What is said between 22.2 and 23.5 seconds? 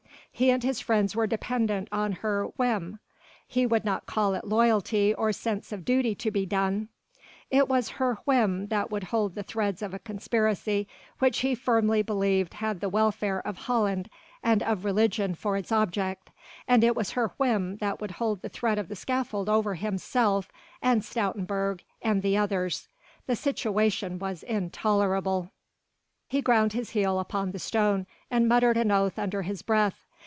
the others. The